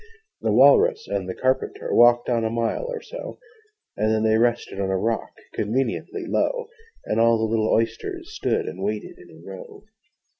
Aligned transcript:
The 0.41 0.51
Walrus 0.51 1.07
and 1.07 1.29
the 1.29 1.35
Carpenter 1.35 1.93
Walked 1.93 2.27
on 2.27 2.43
a 2.43 2.49
mile 2.49 2.85
or 2.89 3.01
so, 3.03 3.37
And 3.95 4.09
then 4.11 4.23
they 4.23 4.39
rested 4.39 4.79
on 4.79 4.89
a 4.89 4.97
rock 4.97 5.29
Conveniently 5.53 6.25
low: 6.25 6.69
And 7.05 7.19
all 7.19 7.37
the 7.37 7.43
little 7.51 7.71
Oysters 7.71 8.33
stood 8.35 8.65
And 8.65 8.81
waited 8.81 9.19
in 9.19 9.29
a 9.39 9.47
row. 9.47 9.83